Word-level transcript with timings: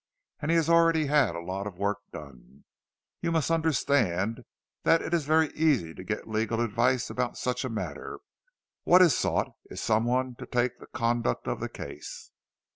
And 0.41 0.49
he 0.49 0.57
has 0.57 0.67
already 0.67 1.05
had 1.05 1.35
a 1.35 1.39
lot 1.45 1.67
of 1.67 1.77
work 1.77 1.99
done. 2.11 2.63
You 3.21 3.31
must 3.31 3.51
understand 3.51 4.43
that 4.81 4.99
it 4.99 5.13
is 5.13 5.25
very 5.25 5.49
easy 5.53 5.93
to 5.93 6.03
get 6.03 6.27
legal 6.27 6.59
advice 6.59 7.11
about 7.11 7.37
such 7.37 7.63
a 7.63 7.69
matter—what 7.69 9.03
is 9.03 9.15
sought 9.15 9.51
is 9.65 9.79
some 9.79 10.05
one 10.05 10.33
to 10.39 10.47
take 10.47 10.79
the 10.79 10.87
conduct 10.87 11.47
of 11.47 11.59
the 11.59 11.69
case." 11.69 12.31